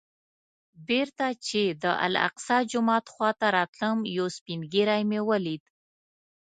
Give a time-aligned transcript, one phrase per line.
[0.87, 5.63] بېرته چې د الاقصی جومات خوا ته راتلم یو سپین ږیری مې ولید.